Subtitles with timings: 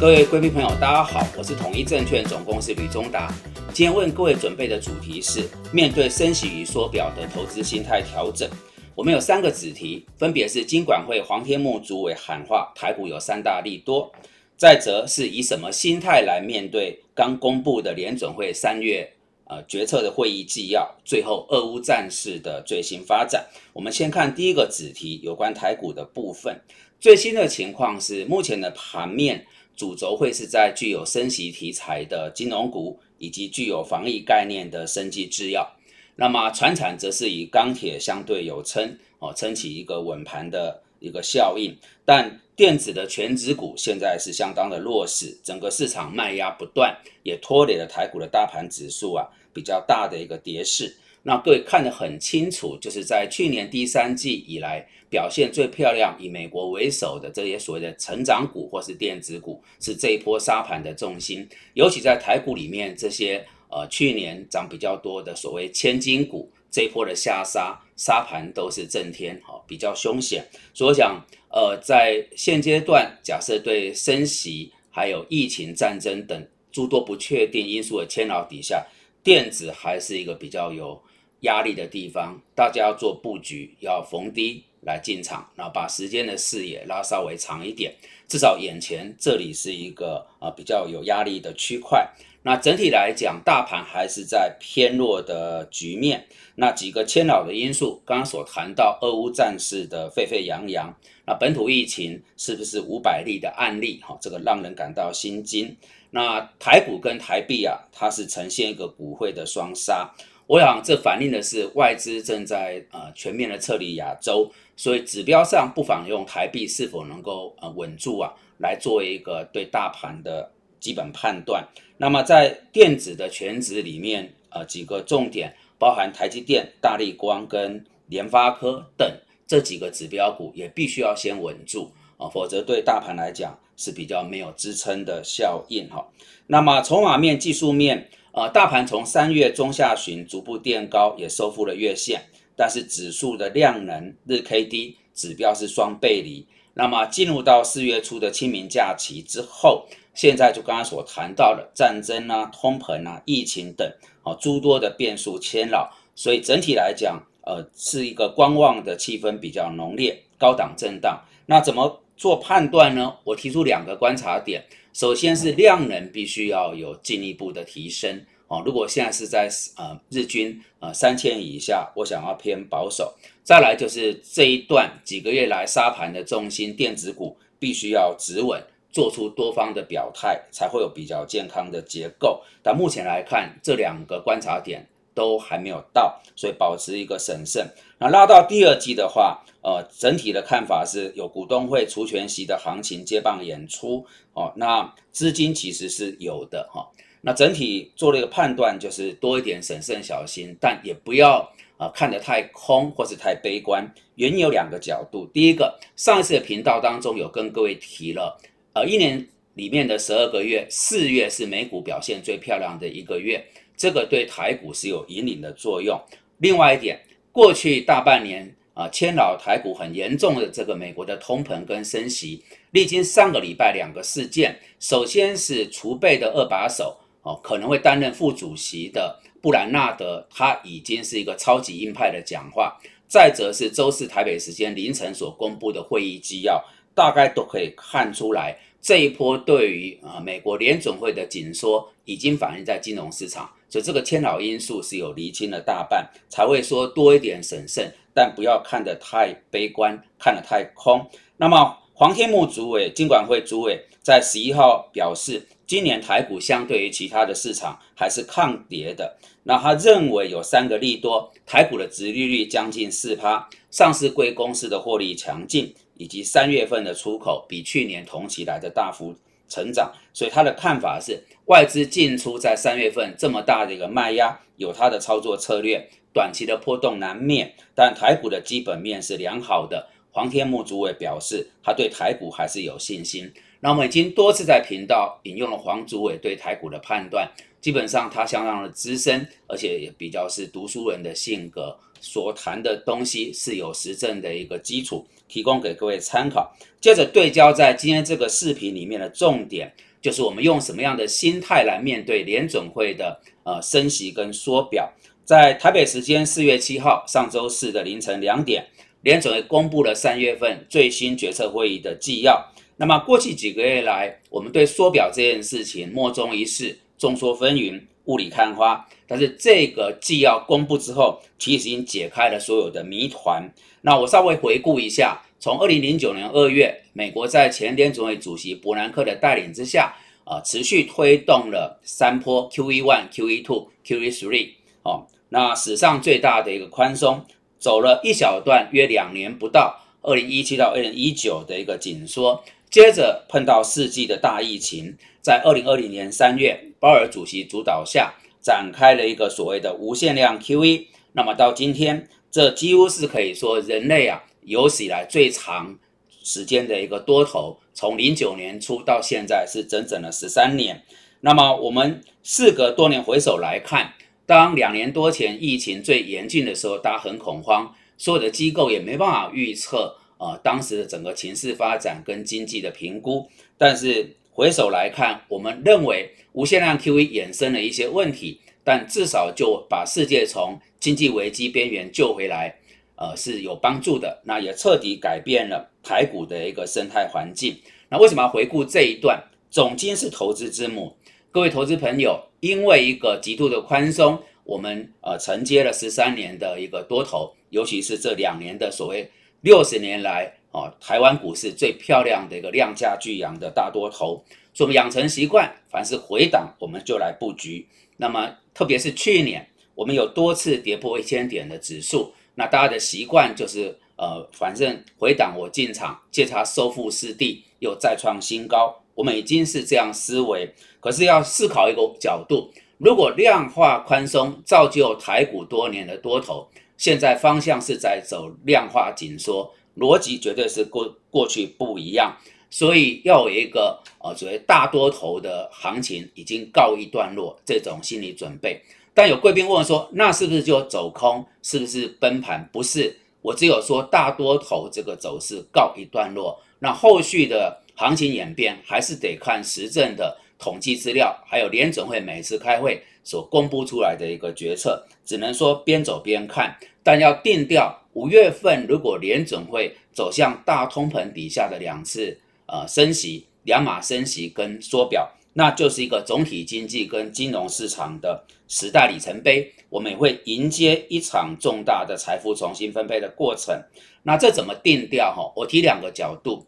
[0.00, 3.34] 各位贵宾朋友，大家好，我是统一证券总公司吕中达。
[3.74, 8.48] 今天为各位准备的主题是面对升息与缩表的投资心态调整。
[8.94, 14.12] 我们有三个子题，分别是金管会黄天木主委喊话台股有三大利多，
[14.56, 19.14] 再则是以什么心态来面对刚公布的联准会三月
[19.46, 23.44] 呃决策的会议纪要，最后俄乌战事的最新发展。
[23.72, 26.60] 我们先看第一个子题，有关台股的部分。
[27.00, 29.44] 最新的情况是，目前的盘面。
[29.78, 35.70] 主轴会是在具有升息题材的金融股，以及具有防疫概念的生技制药。
[36.16, 41.72] 那么，船产则是以钢铁相对有撑哦，撑起一个稳盘的一个效应。
[42.04, 46.92] 但电子的全指股现在是相当的弱势，整个市场卖压不断，
[47.22, 50.92] 也拖累了台股的大盘指数啊比较大的一个跌势。
[51.28, 61.46] 那各位看得很清楚，就是在去年第三季以来表现最漂亮，以美国为首的这些所谓的成长股或是电子股，是这一波沙盘的重心。
[61.74, 70.42] 尤其在台股里面，这些呃去年涨比较多的所谓千金股，这一波的下杀沙盘都是震天，哈，比较凶险。
[70.72, 78.86] 所以我想，呃，在现阶段，假设对升息还有疫情、战争等诸多不确定因素的牵扰底下，
[79.22, 80.98] 电子还是一个比较有。
[81.40, 87.94] 压力的地方，大家要做布局，要逢低来进场，然后把时间的视野拉稍微长一点，
[88.26, 92.08] 至少眼前这里是一个啊比较有压力的区块。
[92.42, 96.26] 那整体来讲，大盘还是在偏弱的局面。
[96.54, 100.92] 那几个牵扰的因素，刚刚所谈到俄乌战事的沸沸扬扬，
[101.26, 104.00] 那本土疫情是不是五百例的案例？
[104.02, 105.76] 哈，这个让人感到心惊。
[106.10, 110.14] 那台股跟台币啊，它是呈现一个股汇的双杀。
[110.48, 121.68] 我想，这反映的是外资正在呃全面的撤离亚洲，所以指标上不妨用台币是否能够呃稳住啊，来作为一个对大盘的基本判断。
[121.98, 129.06] 那么在电子的全值里面，呃几个重点包含台积电、大力光跟联发科等
[129.46, 136.08] 这几个指标股，也必须要先稳住啊，否则对大盘来讲是比较没有支撑的效应哈。
[136.46, 138.08] 那么筹码面、技术面。
[138.38, 142.22] 呃，大盘从三月中下旬逐步垫高，也收复了月线，
[142.54, 146.46] 但是指数的量能日 K D 指标是双背离。
[146.74, 161.20] 那么进入到四月初的清明假期之后，现在就刚刚所谈到的战争啊、通膨啊、疫情等，啊诸多的变数牵扰，所以整体来讲，呃，是一个观望的气氛比较浓烈，高档震荡。
[161.46, 163.16] 那怎么做判断呢？
[163.24, 164.62] 我提出两个观察点。
[164.92, 168.60] 首先是量能必须要有进一步的提升哦。
[168.66, 173.14] 如果现在是在呃日均呃三千以下，我想要偏保守。
[173.44, 182.42] 再来就是这一段几个月来沙盘的重心，电子股必须要止稳，做出多方的表态，才会有比较健康的结构。
[182.62, 184.84] 但目前来看，这两个观察点。
[185.18, 187.68] 都还没有到，所以保持一个审慎。
[187.98, 194.52] 那拉到第二季的话，呃，整体的看法是有股东会除权息的行情接棒演出哦。
[194.54, 196.88] 那资金其实是有的哈。
[197.20, 203.84] 那整体做了一个判断，就是多一点审慎小心，但也不要啊看得太空或是太悲观。
[204.14, 208.38] 原因有两个角度，第一个，上一次的频道当中有跟各位提了，
[208.72, 213.44] 呃，一年里面的十二个月，四月是美股表现最漂亮的一个月。
[213.78, 215.98] 这个对台股是有引领的作用。
[216.38, 217.00] 另外一点，
[217.32, 232.76] 过去大半年啊，牵扰台股很严重的这个美国的通膨跟升息，历经上个礼拜两个事件，首先是储备的二把手哦，可能会担任副主席的布兰纳德，他已经是一个超级鹰派的讲话。
[233.06, 236.62] 再者是周四台北时间凌晨所公布的会议纪要，
[236.94, 243.50] 大概都可以看出来，这一波对于啊美国联准会的紧缩已经反映在金融市场。
[243.70, 251.06] 所以这个牵扰因素是有厘清了大半，才会说多一点审慎，但不要看得太悲观，看得太空。
[251.36, 259.18] 那么黄天木主委、金管会主委在十一号表示，今年台股相对于其他的市场还是抗跌的。
[259.42, 269.14] 那他认为有三个利多：台股的殖利率将近四趴，上市贵公司的获利强劲，以及三月份的出口比去年同期来的大幅。
[269.50, 277.54] 成长，所以他的看法是，外资进出在三月份这么大的一个卖压，有他的操作策略，短期的波动难免。
[277.74, 279.88] 但台股的基本面是良好的。
[280.10, 283.32] 黄天木主委表示，他对台股还是有信心。
[283.60, 287.30] 那我们已经多次在频道引用了黄主委对台股的判断，
[287.60, 295.06] 基本上他相当的资深，而且也比较是读书人的性格，所谈的东西是有实证的一个基础。
[295.28, 296.50] 提供给各位参考。
[296.80, 299.70] 接着对焦在今天这个视频里面的重点，
[300.00, 304.90] 就是我们用什么样的心态来面对联准会的呃升息跟缩表。
[305.26, 308.66] 在台北时间四月七号上周四的凌晨两点，
[309.02, 312.42] 联准会公布了三月份最新决策会议的纪要。
[312.78, 318.86] 那么过去几个月来，我们对缩表这件事情莫衷一是，众说纷纭，雾里看花。
[319.06, 323.50] 但是这个纪要公布之后，其实已经解开了所有的谜团。
[323.80, 334.50] 那我稍微回顾一下，从二零零九年二月，美国在前联总会主席伯南克的带领之下，啊，持续推动了三波 QE one、QE two、QE three，
[334.82, 337.24] 哦，那史上最大的一个宽松，
[337.58, 342.44] 走了一小段约两年不到，二零一七到二零一九的一个紧缩。
[342.70, 350.86] 接着碰到世纪的大疫情，在二零二零年三月，鲍尔主席主导下展开了一个所谓的无限量 QE。
[351.12, 355.78] 那么到今天，这几乎是可以说人类啊有史以来最长
[356.22, 360.82] 时间的一个多头，从零九年初到现在是整整的十三年。
[361.20, 363.94] 那么我们事隔多年回首来看，
[364.26, 369.96] 当两年多前疫情最严峻的时候，大家很恐慌，所有的机构也没办法预测。
[370.18, 373.26] 啊，当时的整个情势发展跟经济的评估，
[373.56, 382.56] 但是回首来看，我们认为无限量 QE 衍生了一些问题，但至少就把世界从经济危机边缘救回来，
[382.96, 384.20] 呃是有帮助的。
[384.24, 387.56] 那也彻底改变了台股的一个生态环境。
[387.88, 389.22] 那为什么要回顾这一段？
[389.50, 390.96] 总金是投资之母，
[391.30, 399.08] 各位投资朋友，因为一个极度的宽松，我们呃承接了十三年的一个多头，尤其是这两年的所谓。
[399.42, 407.68] 六十年来，哦，台湾股市最漂亮的一个量价巨扬的大多头，所以我们养成习惯，凡是回档我们就来布局。
[407.98, 418.82] 那么，特别是去年，我们有多次跌破一千点的指数，那大家的习惯就是，呃，反正回档我进场，借它收复失地，又再创新高。
[418.96, 426.48] 我们已经是这样思维，可是要思考一个角度：如果量化宽松造就台股多年的多头。
[426.78, 432.16] 现在方向是在走量化紧缩，逻辑绝对是过过去不一样，
[432.48, 438.62] 所以要有一个呃所谓大多头的行情已经告一段落这种心理准备。
[438.94, 441.24] 但有贵宾问说，那是不是就走空？
[441.42, 442.48] 是不是崩盘？
[442.52, 452.82] 不是，我只有说大多头这个走势告一段落，那后续的行情演变还是得看实证的统计资料，还有联准会每次开会。
[453.04, 473.58] 所公布出来的一个决策，只能说边走边看，但要定调五月份如果联准会走向大通膨底下的两次呃升息，两码升息跟缩表，那就是一个总体经济跟金融市场的时代里程碑，我们也会迎接一场重大的财富重新分配的过程。
[474.02, 475.32] 那这怎么定调哈？
[475.34, 476.44] 我提两个角度，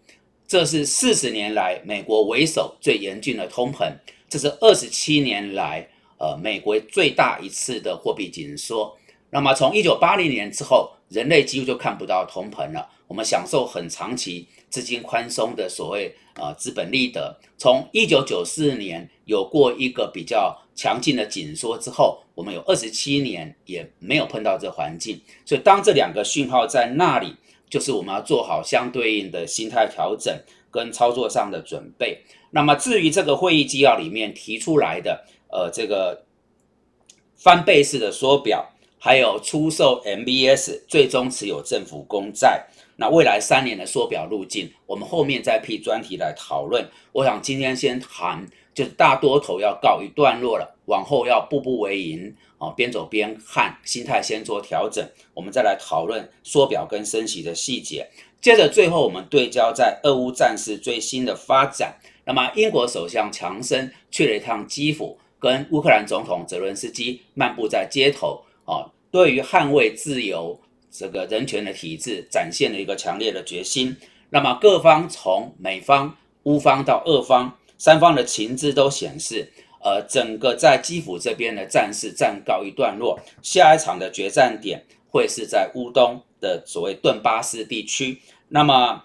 [0.51, 3.89] 这是四十年来美国为首最严峻的通膨，
[4.29, 5.87] 这是二十七年来。
[6.19, 8.99] 呃，美国最大一次的货币紧缩，
[9.31, 12.91] 那么从一九八零年之后，人类几乎就看不到通膨了。
[13.07, 17.39] 我们享受很长期资金宽松的所谓呃资本利得。
[17.57, 25.21] 从一九九四年有过一个比较强劲的紧缩之后，我们有二十七年也没有碰到这环境。
[25.47, 27.37] 所以当这两个讯号在那里，
[27.71, 30.39] 就是我们要做好相对应的心态调整
[30.71, 32.19] 跟操作上的准备。
[32.51, 35.25] 那么至于这个会议纪要里面提出来的。
[35.53, 36.27] 呃，这个
[37.35, 38.65] 翻倍式的缩表，
[39.01, 42.69] 还有出售 MBS，最终持有政府公债。
[42.95, 46.89] 那未来三年的缩表路径，我们后面再辟专题来讨论。
[47.11, 58.09] 我想今天先谈，就是大多头要告一段落了，往后要步步为营啊，边走边看，心态先做调整，我们再来讨论缩表跟升息的细节。
[58.41, 61.97] 接着最后我们对焦在俄乌战事最新的发展。
[62.25, 65.19] 那么英国首相强生去了一趟基辅。
[65.43, 70.61] 跟乌克兰总统泽伦斯基漫步在街头啊，对于捍卫自由
[70.91, 73.97] 这个人权的体制，展现了一个强烈的决心。
[74.29, 79.51] 那么各方从美方、乌方到俄方三方的情资都显示，
[79.83, 88.21] 呃，整个在基辅这边的战事暂告一段落，下一场的决战点会是在乌东的所谓顿巴斯地区。
[88.49, 89.03] 那么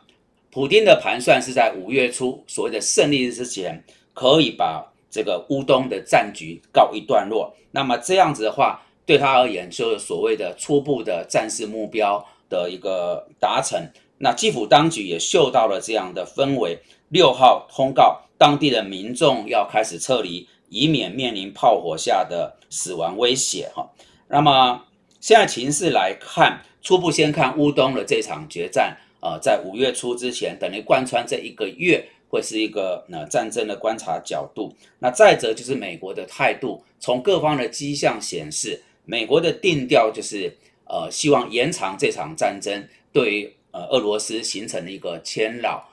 [0.51, 3.82] 普京的盘算是在五月初所谓的胜利日之前，
[4.13, 4.91] 可以把。
[5.08, 13.82] 这个乌东的战局告一段落，那么这样子的话，对他而言就是所谓的初步的战事目标的一个达成。
[14.17, 16.77] 那基辅当局也嗅到了这样的氛围，
[17.08, 23.70] 六号通告当地的民众要开始撤离，以免面临炮火下的死亡威胁。
[23.75, 23.89] 哈，
[24.27, 24.84] 那么
[25.20, 34.75] 现在情势来看，初步先看乌东的这场决战，呃，在五月初之前，等于贯穿这一个月会是一个呃战争的观察角度。
[35.00, 40.54] 那再者就是美国的态度，从各方的迹象显示，美国的定调就是
[40.86, 45.88] 呃希望延长这场战争对于呃俄罗斯形成了一个牵扰，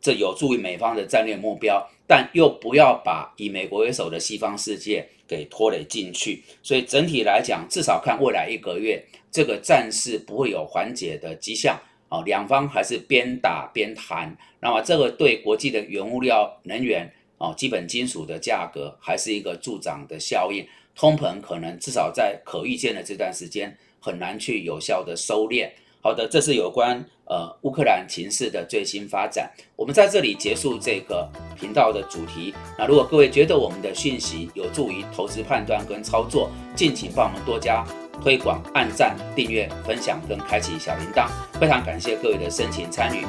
[0.00, 6.42] 这有助于美方的战略目标，但又不要把以美国为首的西方世界给拖累进去。
[6.62, 11.78] 所以整体来讲，至少看未来一个月，这个战事不会有缓解的迹象。
[12.10, 25.68] 哦，两方还是边打边谈，那么这个对国际的原物料、能源、哦基本金属的价格还是一个助长的效应，通膨可能至少在可预见的这段时间很难去有效的收敛。
[26.00, 29.50] 好的，这是有关呃乌克兰情势的最新发展。
[29.76, 31.28] 我们在这里结束这个
[31.58, 32.54] 频道的主题。
[32.78, 37.84] 那如果各位觉得我们的讯息有助于投资判断跟操作，敬请帮我们多加。
[38.20, 41.28] 推广、按赞、订阅、分享跟开启小铃铛，
[41.60, 43.24] 非常感谢各位的深情参与。